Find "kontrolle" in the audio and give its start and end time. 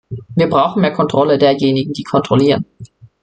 0.93-1.37